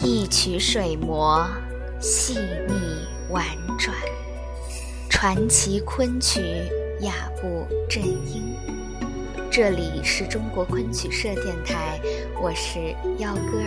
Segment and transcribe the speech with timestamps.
[0.00, 1.44] 一曲水磨，
[2.00, 2.34] 细
[2.68, 3.44] 腻婉
[3.76, 3.96] 转，
[5.10, 6.40] 传奇昆曲，
[7.00, 8.54] 雅步正音。
[9.50, 12.00] 这里是中国昆曲社电台，
[12.40, 13.60] 我是幺哥。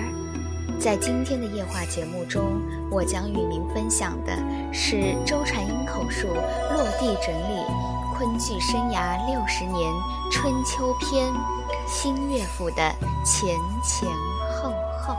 [0.80, 4.32] 在今天的夜话节目中，我将与您分享的
[4.72, 7.60] 是周传英口述落地整理
[8.16, 9.92] 《昆剧生涯六十年
[10.32, 11.30] 春秋篇》
[11.86, 12.76] 新乐府的
[13.26, 14.10] 前前
[14.50, 15.14] 后后。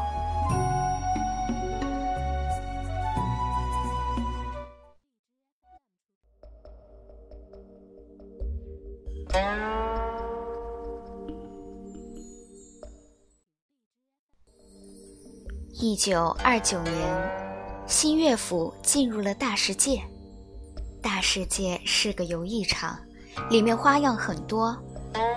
[15.93, 16.95] 一九二九年，
[17.87, 20.01] 新乐府进入了大世界。
[21.03, 22.99] 大世界是个游艺场，
[23.51, 24.75] 里面花样很多。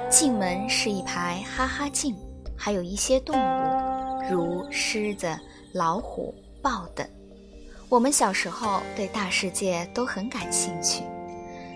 [0.10, 2.16] 进门是一排哈哈镜，
[2.58, 5.28] 还有一些动物，如狮子、
[5.74, 7.06] 老虎、豹等。
[7.90, 11.04] 我们小时候对大世界都很感兴趣。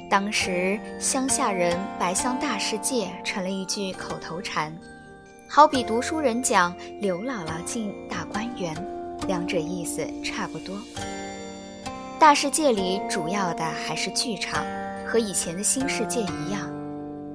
[0.10, 4.74] 当时乡下人“白相大世界”成了一句口头禅。
[5.52, 8.72] 好比读书人讲“刘姥姥进大观园”，
[9.28, 10.78] 两者意思差不多。
[12.20, 14.64] 大世界里主要的还是剧场，
[15.08, 16.70] 和以前的新世界一样，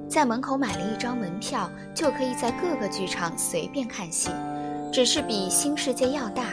[0.08, 4.30] 在门口买了一张门票，就可以在各个剧场随便看戏，
[4.92, 6.44] 只是比新世界要大，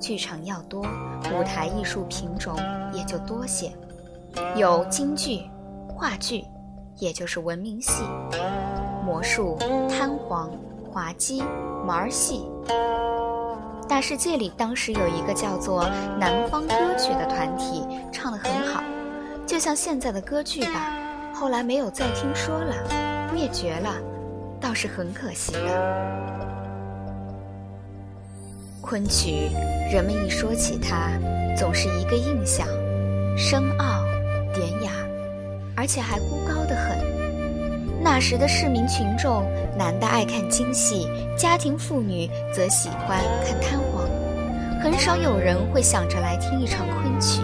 [0.00, 2.56] 剧场要多，舞台艺术品种
[2.94, 3.70] 也就多些，
[4.56, 5.42] 有京剧、
[5.86, 6.46] 话剧，
[6.96, 8.02] 也就是文明戏、
[9.04, 9.58] 魔术、
[9.90, 10.50] 瘫黄。
[10.92, 11.40] 滑稽、
[11.86, 12.50] 毛儿戏，
[13.88, 15.88] 大世界里当时有一个叫做
[16.18, 18.82] 南方歌曲的团体，唱得很好，
[19.46, 20.92] 就像现在的歌剧吧。
[21.32, 22.74] 后来没有再听说了，
[23.32, 23.94] 灭绝了，
[24.60, 25.60] 倒是很可惜的。
[28.80, 29.48] 昆曲，
[29.92, 31.12] 人们一说起它，
[31.56, 32.66] 总是一个印象：
[33.38, 34.02] 深奥、
[34.52, 34.90] 典雅，
[35.76, 37.19] 而且还孤高的很。
[38.02, 39.44] 那时的市民群众，
[39.76, 41.06] 男的爱看京戏，
[41.36, 44.08] 家庭妇女则喜欢看瘫黄，
[44.82, 47.42] 很少有人会想着来听一场昆曲。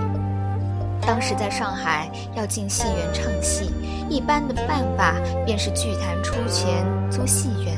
[1.02, 3.70] 当时在上海要进戏园唱戏，
[4.08, 5.14] 一般的办法
[5.44, 7.76] 便是剧团出钱租戏园。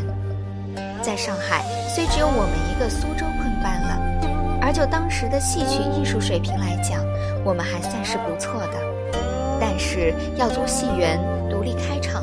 [1.02, 7.04] 在上海虽只有我们一个苏州昆班了，而就当时的戏曲艺术水平来讲，
[7.44, 8.74] 我们还算是不错的。
[9.60, 11.18] 但是要租戏园，
[11.50, 12.17] 独立开场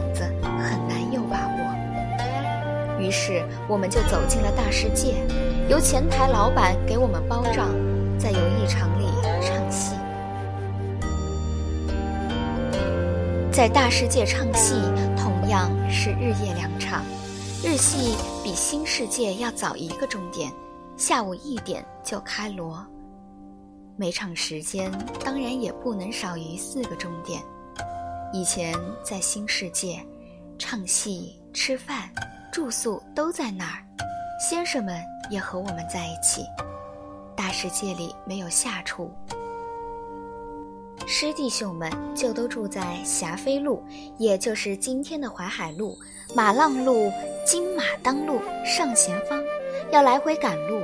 [2.99, 5.15] 于是，我们就走进了大世界，
[5.69, 7.69] 由前台老板给我们包账，
[8.17, 9.05] 在游艺场里
[9.41, 9.95] 唱戏。
[13.51, 14.75] 在大世界唱戏，
[15.15, 17.03] 同样是日夜两场。
[17.63, 20.51] 日戏比新世界要早一个钟点，
[20.97, 22.85] 下午一点就开锣。
[23.97, 24.91] 每场时间
[25.23, 27.41] 当然也不能少于四个钟点。
[28.33, 30.05] 以前在新世界，
[30.59, 32.09] 唱戏、吃饭。
[32.55, 33.83] 住宿都在那儿，
[34.39, 34.97] 先生们
[35.29, 36.45] 也和我们在一起。
[37.35, 39.11] 大世界里没有下厨，
[41.05, 43.83] 师弟兄们就都住在霞飞路，
[44.17, 45.97] 也就是今天的淮海路、
[46.33, 47.11] 马浪路、
[47.45, 49.43] 金马当路上前方，
[49.91, 50.79] 要来回赶路，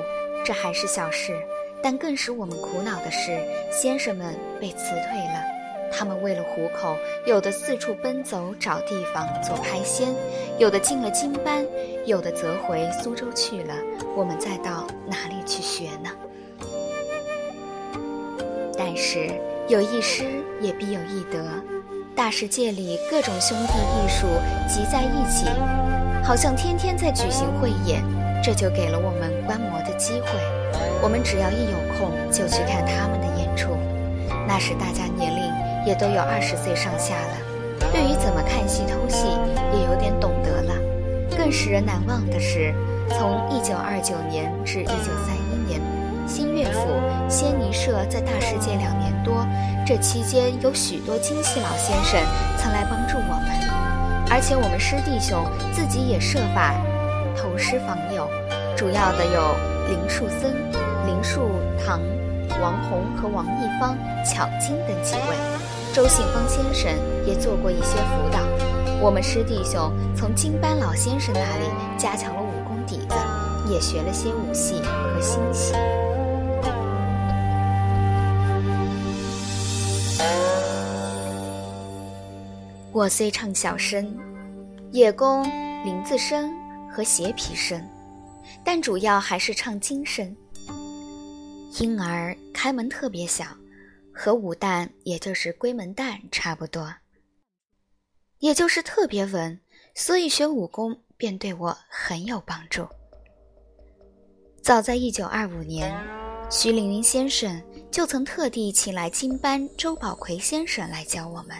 [0.45, 1.33] 这还是小事。
[1.81, 3.39] 但更使我们苦恼的是，
[3.71, 5.60] 先生们被辞退了。
[5.91, 10.15] 他们为了糊口，有的四处奔走找地方做拍仙，
[10.57, 11.65] 有的进了京班，
[12.05, 13.73] 有的则回苏州去了。
[14.15, 16.09] 我们再到哪里去学呢？
[18.77, 19.29] 但是
[19.67, 20.23] 有一失
[20.59, 21.45] 也必有一得，
[22.15, 24.25] 大世界里各种兄弟艺术
[24.67, 25.45] 集在一起，
[26.23, 28.03] 好像天天在举行汇演，
[28.43, 30.27] 这就给了我们观摩的机会。
[31.03, 33.69] 我们只要一有空就去看他们的演出，
[34.47, 35.40] 那时大家年龄。
[35.85, 37.37] 也都有二十岁上下了，
[37.91, 39.25] 对于怎么看戏、偷戏
[39.73, 40.73] 也有点懂得了。
[41.35, 42.73] 更使人难忘的是，
[43.09, 45.81] 从一九二九年至一九三一年，
[46.27, 46.87] 新乐府、
[47.27, 49.45] 仙尼社在大世界两年多，
[49.85, 52.19] 这期间有许多京戏老先生
[52.57, 55.43] 曾来帮助我们，而且我们师弟兄
[55.73, 56.75] 自己也设法
[57.35, 58.29] 投师访友，
[58.77, 59.55] 主要的有
[59.89, 60.53] 林树森、
[61.07, 61.49] 林树
[61.83, 61.99] 堂。
[62.61, 65.35] 王洪和王一芳、巧金等几位，
[65.93, 66.89] 周信芳先生
[67.27, 68.39] 也做过一些辅导。
[69.01, 71.65] 我们师弟兄从金班老先生那里
[71.97, 73.15] 加强了武功底子，
[73.69, 75.73] 也学了些武戏和新戏。
[82.93, 84.17] 我虽唱小生，
[84.91, 85.43] 叶公
[85.83, 86.49] 林字声
[86.89, 87.81] 和斜皮声，
[88.63, 90.33] 但主要还是唱京声。
[91.79, 93.45] 因而开门特别小，
[94.13, 96.93] 和武旦也就是闺门旦差不多，
[98.39, 99.59] 也就是特别稳，
[99.95, 102.87] 所以学武功便对我很有帮助。
[104.61, 105.91] 早在一九二五年，
[106.49, 111.55] 徐凌云先生就曾特地请来金班周宝奎先生来教我们，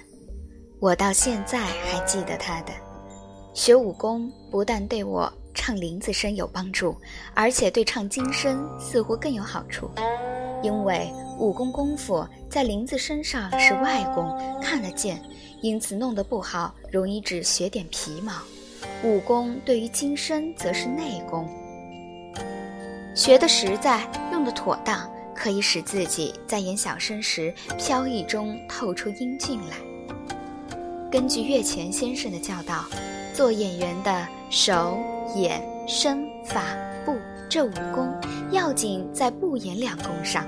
[0.80, 2.74] 我到现在还记得他的。
[3.54, 5.32] 学武功不但对我。
[5.54, 6.96] 唱林子声有帮助，
[7.36, 9.92] 而且对唱金声似乎更有好处，
[10.62, 15.22] 因为武功功夫在林子身上是外功，看得见，
[15.62, 18.34] 因此弄得不好容易只学点皮毛；
[19.04, 21.48] 武功对于金声则是内功，
[23.16, 29.78] 学得实在，用得妥当，可以使自己在演小生时飘逸中透出英俊来。
[31.12, 32.86] 根据岳泉先生的教导，
[33.34, 34.98] 做演员的手。
[35.34, 36.62] 眼、身、法、
[37.06, 37.16] 步
[37.50, 38.14] 这武功，
[38.52, 40.46] 要紧在不言两功上。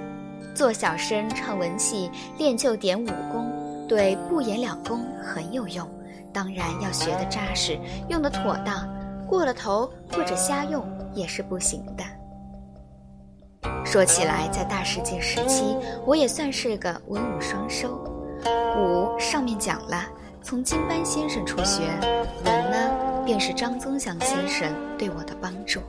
[0.54, 3.52] 做小生唱文戏，练就点武功，
[3.88, 5.88] 对不言两功很有用。
[6.32, 7.80] 当然要学得扎实，
[8.10, 8.88] 用得妥当，
[9.28, 12.04] 过了头或者瞎用也是不行的。
[13.86, 18.04] 说起来，在大世界时期，我也算是个文武双收。
[18.78, 20.04] 武上面讲了，
[20.42, 21.82] 从金班先生处学；
[22.46, 22.78] 文呢？
[23.26, 25.80] 便是张宗祥先生对我的帮助。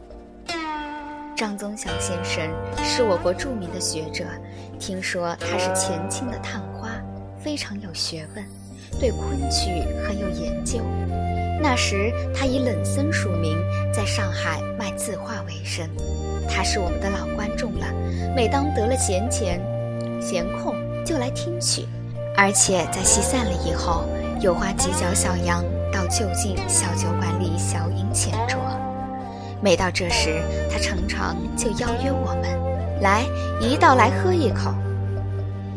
[1.37, 2.49] 张宗祥先生
[2.85, 4.25] 是我国著名的学者，
[4.79, 6.91] 听说他是前清的探花，
[7.43, 8.45] 非常有学问，
[9.01, 10.81] 对昆曲很有研究。
[11.61, 13.59] 那时他以冷僧署名，
[13.93, 15.89] 在上海卖字画为生。
[16.49, 17.87] 他是我们的老观众了，
[18.37, 19.61] 每当得了闲钱、
[20.21, 21.85] 闲空，就来听曲，
[22.37, 24.05] 而且在戏散了以后，
[24.41, 25.65] 有花几角小洋。
[25.93, 28.59] 到就近小酒馆里小饮浅酌，
[29.65, 33.25] 每到这时，他常常就邀约我们来
[33.63, 34.75] 一道来喝一口。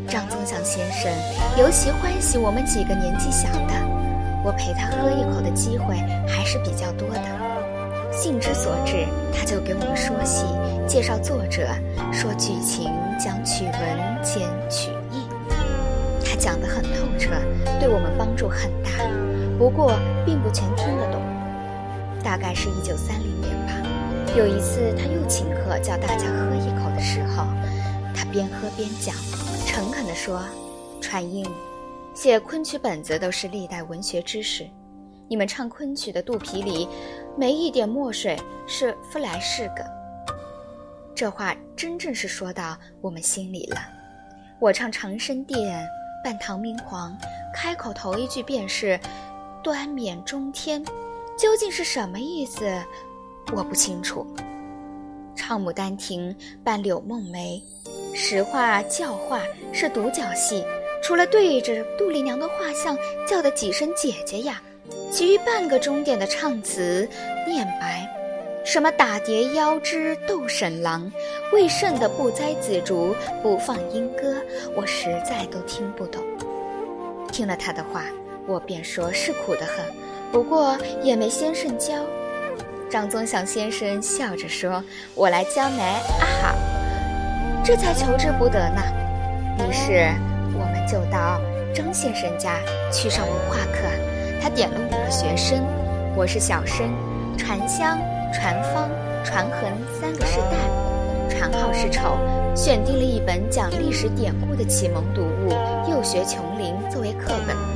[0.10, 1.10] 张宗祥先生
[1.58, 3.74] 尤其欢喜我们几个年纪小的，
[4.44, 5.96] 我陪他喝一口的机会
[6.28, 8.12] 还是比较多的。
[8.12, 10.44] 兴之所至，他就给我们说戏，
[10.86, 11.66] 介绍作者，
[12.12, 15.26] 说剧情，讲曲文，兼曲意。
[16.26, 17.30] 他讲得很透彻，
[17.80, 18.90] 对我们帮助很大。
[19.58, 19.94] 不过，
[20.26, 21.22] 并不全听得懂。
[22.22, 23.48] 大概是一九三零年。
[24.38, 27.48] 有一次，他又请客叫大家喝一口的时候，
[28.14, 29.16] 他边喝边讲，
[29.66, 30.46] 诚恳地说
[31.02, 31.44] ：“传音，
[32.14, 34.70] 写昆曲本子都是历代文学知识，
[35.28, 36.88] 你们唱昆曲的肚皮里
[37.36, 38.38] 没一点墨水
[38.68, 39.84] 是不来事个。”
[41.16, 43.78] 这话真正是说到我们心里了。
[44.60, 45.84] 我唱长生殿，
[46.24, 47.18] 扮唐明皇，
[47.52, 49.00] 开口头一句便是。
[49.64, 50.86] 端冕中天，
[51.38, 52.64] 究竟是什么意思？
[53.56, 54.26] 我不清楚。
[55.36, 56.34] 唱《牡丹亭》
[56.64, 57.62] 扮柳梦梅，
[58.14, 59.42] 实话教话
[59.72, 60.64] 是独角戏，
[61.02, 62.98] 除了对着杜丽娘的画像
[63.28, 64.62] 叫的几声姐姐呀，
[65.12, 67.08] 其余半个钟点的唱词
[67.48, 68.08] 念白，
[68.66, 71.12] 什么打碟腰肢斗沈郎，
[71.54, 74.36] 为甚的不栽紫竹不放莺歌，
[74.76, 76.22] 我实在都听不懂。
[77.32, 78.04] 听了他的话。
[78.50, 79.84] 我便说是苦得很，
[80.32, 82.02] 不过也没先生教。
[82.90, 84.82] 张宗祥先生笑着说
[85.14, 86.56] ：“我来江南啊哈，
[87.64, 88.82] 这才求之不得呢。”
[89.60, 90.14] 于是
[90.54, 91.42] 我们就到
[91.76, 92.56] 张先生家
[92.92, 93.80] 去上文化课。
[94.42, 95.62] 他点了五个学生，
[96.16, 96.88] 我是小生，
[97.38, 98.00] 传香、
[98.34, 98.90] 传方、
[99.22, 102.18] 传衡三个是旦，传号是丑。
[102.56, 105.52] 选定了一本讲历史典故的启蒙读物
[105.90, 107.67] 《幼学琼林》作为课本。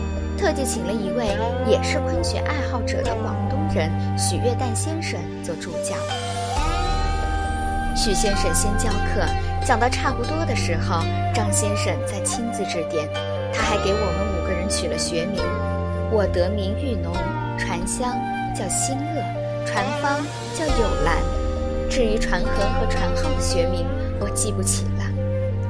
[0.42, 5.96] 特地请了一位也是昆曲爱好者的广东人许月旦先生做助教。
[7.96, 9.24] 许先生先教课，
[9.64, 13.08] 讲到差不多的时候，张先生再亲自指点。
[13.54, 15.40] 他还给我们五个人取了学名，
[16.10, 17.14] 我得名玉农，
[17.60, 18.12] 传香
[18.56, 19.22] 叫新乐，
[19.68, 20.26] 传芳
[20.58, 21.18] 叫有兰。
[21.88, 23.86] 至于传衡和传号的学名，
[24.20, 25.04] 我记不起了。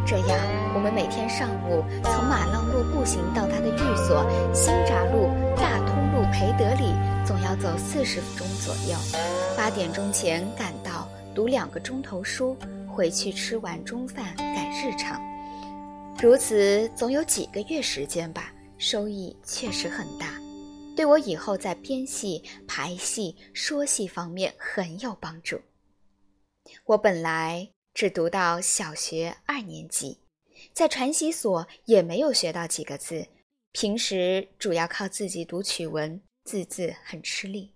[0.06, 0.40] 这样，
[0.82, 6.92] 我们每天上午从马浪路步行到他的寓所新闸路大通路培德里，
[7.24, 8.98] 总要走四十分钟左右。
[9.56, 12.58] 八点钟前赶到，读两个钟头书，
[12.88, 15.22] 回去吃完中饭赶日常。
[16.20, 20.34] 如此总有几个月时间吧，收益确实很大，
[20.96, 25.62] 对我以后在编戏、排戏、说戏方面很有帮助。
[26.86, 27.70] 我本来。
[27.94, 30.18] 只读到小学二年级，
[30.74, 33.28] 在传习所也没有学到几个字，
[33.72, 37.74] 平时主要靠自己读曲文，字字很吃力。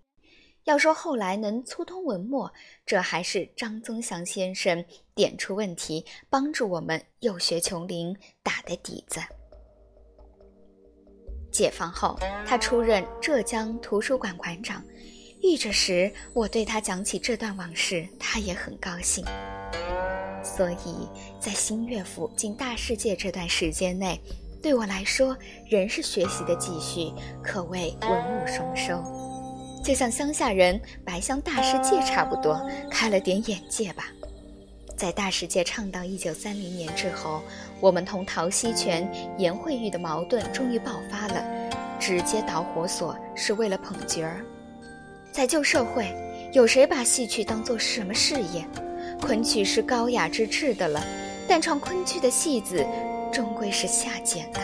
[0.64, 2.52] 要说后来能粗通文墨，
[2.84, 4.84] 这还是张宗祥先生
[5.14, 9.20] 点出问题，帮助我们幼学琼林打的底子。
[11.52, 14.82] 解放后，他出任浙江图书馆馆长。
[15.42, 19.24] 遇着时，我对他讲起这段往事，他也很高兴。
[20.46, 21.08] 所以
[21.40, 24.20] 在新乐府进大世界这段时间内，
[24.62, 25.36] 对我来说
[25.68, 27.12] 仍是学习的继续，
[27.42, 29.02] 可谓文武双收。
[29.84, 34.06] 就像乡下人白相大世界差不多，开了点眼界吧。
[34.96, 37.42] 在大世界唱到一九三零年之后，
[37.80, 41.44] 我们同陶希全、颜慧玉的矛盾终于爆发了，
[41.98, 44.44] 直接导火索是为了捧角儿。
[45.32, 46.10] 在旧社会，
[46.52, 48.66] 有谁把戏曲当做什么事业？
[49.20, 51.02] 昆曲是高雅之至的了，
[51.48, 52.86] 但唱昆曲的戏子，
[53.32, 54.60] 终归是下贱的。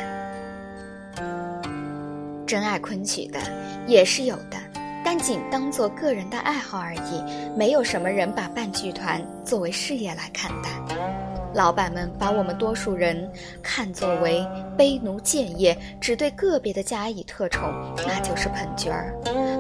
[2.47, 3.41] 真爱昆曲的
[3.87, 4.57] 也是有的，
[5.05, 7.23] 但仅当做个人的爱好而已，
[7.57, 11.22] 没有什么人把办剧团作为事业来看待。
[11.55, 13.31] 老板们把我们多数人
[13.63, 17.71] 看作为卑奴贱业，只对个别的加以特宠，
[18.07, 19.15] 那就是捧角儿。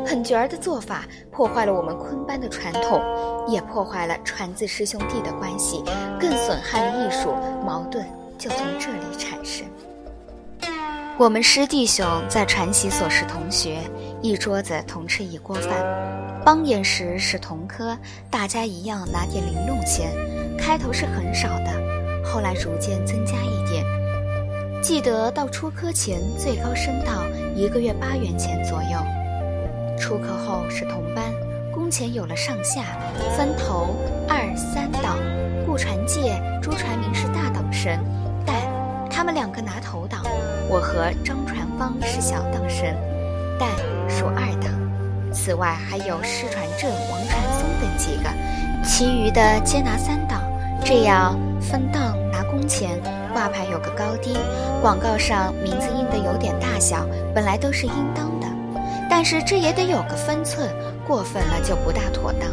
[0.06, 3.00] 捧角儿的做法破坏了我们昆班的传统，
[3.46, 5.82] 也破坏了传字师兄弟的关系，
[6.18, 7.34] 更损害了艺术。
[7.64, 8.04] 矛盾
[8.38, 9.66] 就从这里产生。
[11.18, 13.78] 我们师弟兄在传习所是同学，
[14.22, 17.96] 一桌子同吃一锅饭，帮演时是同科，
[18.30, 20.10] 大家一样拿点零用钱。
[20.58, 21.81] 开头是很少的。
[22.32, 23.84] 后来逐渐增加一点，
[24.82, 28.98] 记得到出科前最高升到一个月八元钱左右。
[29.98, 31.24] 出科后是同班，
[31.70, 32.84] 工钱有了上下，
[33.36, 33.94] 分头
[34.26, 35.18] 二三档。
[35.66, 37.98] 顾传介、朱传明是大档生，
[38.46, 38.56] 但
[39.10, 40.22] 他们两个拿头档。
[40.68, 42.94] 我和张传芳是小档生，
[43.58, 43.68] 但
[44.08, 44.72] 属二档。
[45.34, 48.30] 此外还有施传正、王传松等几个，
[48.82, 50.42] 其余的皆拿三档。
[50.84, 52.16] 这样分档
[52.52, 53.00] 工钱，
[53.32, 54.36] 挂牌有个高低，
[54.82, 58.46] 广告上名字印的有点大小，本来都是应当的，
[59.08, 60.68] 但是这也得有个分寸，
[61.06, 62.50] 过分了就不大妥当。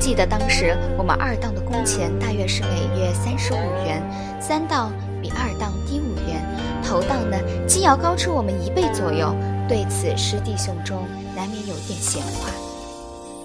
[0.00, 4.02] 记得当时我们二档的工钱大约是每月三十五元，
[4.40, 4.90] 三档
[5.20, 6.42] 比二档低五元，
[6.82, 7.36] 头档呢
[7.68, 9.34] 竟要高出我们一倍左右，
[9.68, 12.48] 对此师弟兄中难免有点闲话。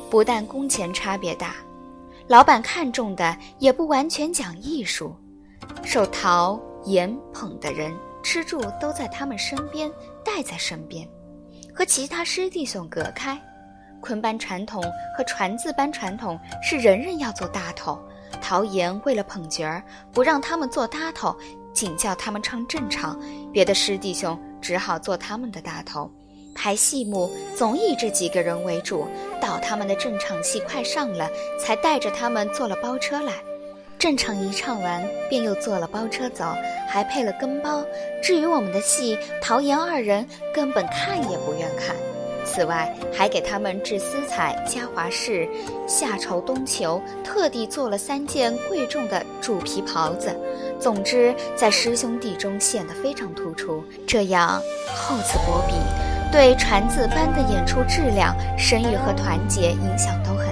[0.10, 1.56] 不但工钱差别大。
[2.28, 5.14] 老板看重的也不完全讲艺术，
[5.84, 9.92] 受陶颜捧的人吃住都在他们身边，
[10.24, 11.08] 带在身边，
[11.74, 13.40] 和其他师弟兄隔开。
[14.00, 14.82] 昆班传统
[15.16, 18.00] 和传字班传统是人人要做大头，
[18.42, 21.38] 陶岩为了捧角儿，不让他们做大头，
[21.72, 23.20] 仅叫他们唱正场，
[23.52, 26.12] 别的师弟兄只好做他们的大头。
[26.56, 29.08] 排戏目总以这几个人为主，
[29.40, 33.34] 到他们的正场戏快上了，才带着他们坐了包车来。
[34.02, 36.44] 正唱一唱完，便又坐了包车走，
[36.90, 37.84] 还配了跟包。
[38.20, 41.96] 至于我们的戏，陶颜二人根本看也不愿看。
[42.44, 45.48] 此外，还给他们置丝彩、嘉华饰、
[45.88, 50.36] 夏绸冬裘，特地做了三件贵重的主皮袍子。
[50.80, 53.84] 总之，在师兄弟中显得非常突出。
[54.08, 54.60] 这样
[54.96, 55.76] 厚此薄彼。
[56.32, 60.51] 对传字班的演出质量、声誉和团结影响都很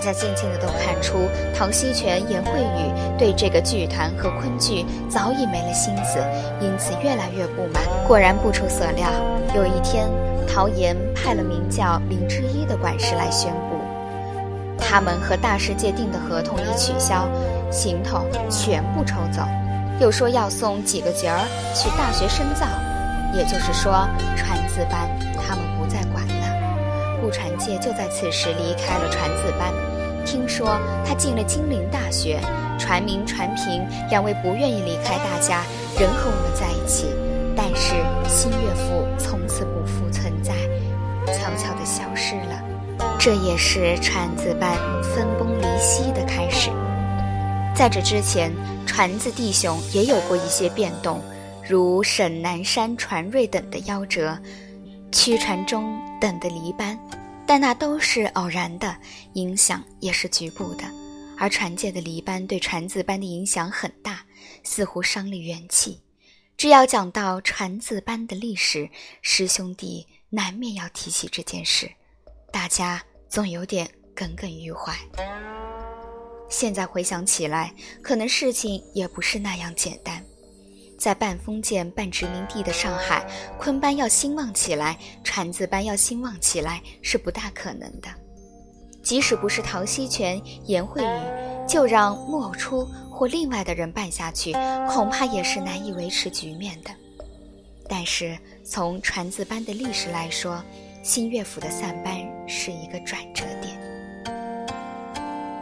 [0.00, 6.18] 大，家渐渐的都看出陶希全、颜慧宇对这个剧团和昆剧早已没了心思，
[6.58, 7.82] 因此越来越不满。
[8.08, 9.10] 果然不出所料，
[9.54, 10.08] 有一天，
[10.48, 13.76] 陶岩派了名叫林之一的管事来宣布，
[14.78, 17.28] 他们和大世界订的合同已取消，
[17.70, 19.42] 行头全部抽走，
[20.00, 22.66] 又说要送几个角儿去大学深造。
[23.34, 26.26] 也就是说，传字班他们不再管
[27.30, 29.72] 船界就在此时离开了传字班。
[30.24, 32.40] 听说他进了金陵大学。
[32.78, 35.62] 传明、传平两位不愿意离开大家，
[35.98, 37.08] 仍和我们在一起。
[37.54, 37.94] 但是
[38.26, 40.54] 新乐府从此不复存在，
[41.26, 42.62] 悄悄地消失了。
[43.18, 44.72] 这也是传字班
[45.02, 46.70] 分崩离析的开始。
[47.74, 48.50] 在这之前，
[48.86, 51.20] 传字弟兄也有过一些变动。
[51.68, 54.38] 如沈南山、传瑞等的夭折，
[55.12, 56.98] 屈传忠等的离班，
[57.50, 58.96] 但那都是偶然的，
[59.32, 60.84] 影响也是局部的。
[61.36, 64.24] 而传界的离班对传字班的影响很大，
[64.62, 66.00] 似乎伤了元气。
[66.56, 68.88] 只要讲到传字班的历史，
[69.20, 71.90] 师兄弟难免要提起这件事，
[72.52, 74.96] 大家总有点耿耿于怀。
[76.48, 80.24] 现在回想起来，可能事情也不是那样简单。
[81.00, 83.26] 在半封建半殖民地的上海，
[83.58, 88.08] 昆班要兴旺起来，传字班要兴旺起来是不大可能的。
[89.02, 94.52] 即使不是陶希全、颜慧宇，就让莫初或另外的人办下去，
[94.90, 96.90] 恐怕也是难以维持局面的。
[97.88, 100.62] 但是从传字班的历史来说，
[101.02, 103.74] 新乐府的散班是一个转折点。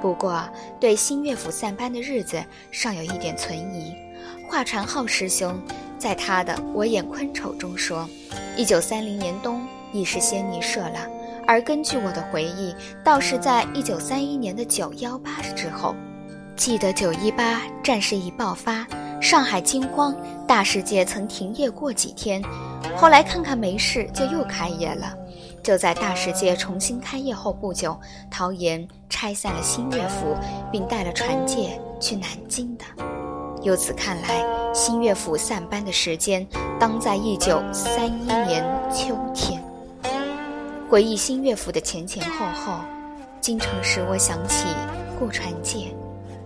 [0.03, 0.43] 不过，
[0.81, 3.95] 对新乐府散班的日子尚有一点存疑。
[4.49, 5.55] 华传浩师兄
[5.99, 8.09] 在他的《我演昆丑》中说
[8.57, 9.61] ：“一九三零年冬
[9.93, 11.07] 已是仙尼社了。”
[11.47, 12.75] 而根据我的回忆，
[13.05, 15.95] 倒是在一九三一年的九幺八之后。
[16.57, 18.87] 记得九一八战事一爆发，
[19.21, 22.43] 上海惊慌，大世界曾停业过几天，
[22.97, 25.15] 后来看看没事，就又开业了。
[25.63, 27.99] 就在大世界重新开业后不久，
[28.31, 30.35] 陶岩拆散了新乐府，
[30.73, 32.85] 并带了传戒去南京的。
[33.69, 36.47] 由此看来，新乐府散班的时间
[36.81, 39.63] 当在一九三一年秋天。
[40.89, 42.81] 回忆新乐府的前前后后，
[43.43, 44.69] 经常使我想起
[45.19, 45.95] 顾传介，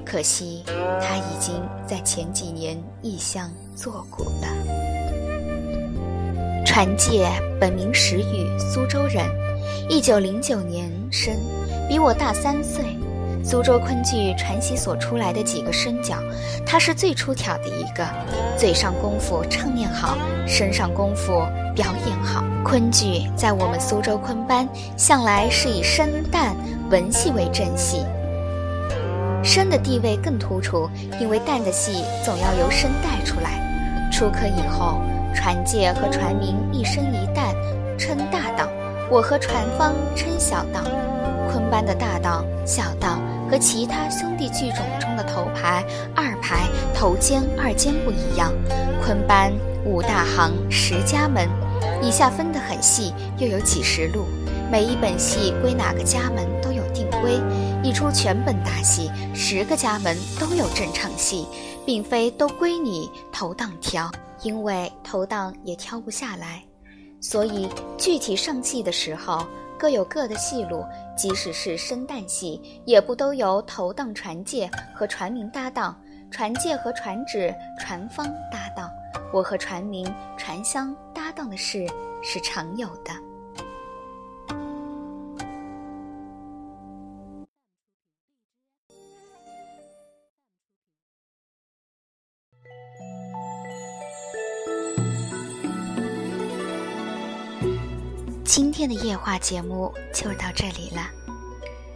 [0.05, 0.65] 可惜
[1.01, 4.49] 他已经在前几年异乡作古了。
[6.67, 7.29] 传介
[7.61, 9.25] 本名石宇，苏州人，
[9.89, 11.33] 一九零九年生，
[11.89, 12.83] 比我大三岁。
[13.43, 16.17] 苏州昆剧传习所出来的几个生角，
[16.65, 18.07] 他是最出挑的一个。
[18.57, 21.43] 嘴上功夫唱念好，身上功夫
[21.75, 22.45] 表演好。
[22.65, 26.55] 昆剧在我们苏州昆班向来是以生旦
[26.91, 28.05] 文戏为正戏，
[29.43, 30.89] 生的地位更突出，
[31.21, 34.11] 因为旦的戏总要由生带出来。
[34.11, 35.01] 出科以后。
[35.35, 37.55] 传界和传名一生一旦，
[37.97, 38.69] 称大道；
[39.11, 40.83] 我和传芳称小道。
[41.51, 43.19] 昆班的大道、小道
[43.53, 45.85] 和其他兄弟剧种中的头牌、
[46.17, 48.51] 二牌、头尖、二尖不一样。
[49.05, 49.53] 昆班
[49.85, 51.47] 五大行、十家门，
[52.03, 54.25] 以下分得很细，又有几十路。
[54.71, 57.39] 每一本戏归哪个家门都有定规。
[57.83, 61.47] 一出全本大戏，十个家门都有正唱戏，
[61.85, 64.11] 并非都归你头档挑。
[64.43, 66.65] 因为头档也挑不下来，
[67.21, 69.47] 所以具体上戏的时候
[69.83, 70.85] 各有各的戏路。
[71.17, 75.93] 即使是生旦戏，也不都由头档船界和船民搭档，
[76.31, 78.89] 船界和船只、船方搭档。
[79.33, 81.85] 我和船民、船厢搭档的事
[82.23, 83.11] 是常有的。
[98.83, 101.09] 今天的夜话节目就到这里了，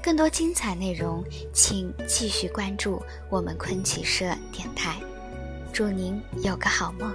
[0.01, 4.95] 更多精彩内容，请继续关注我们昆曲社电台。
[5.73, 7.13] 祝您有个好梦。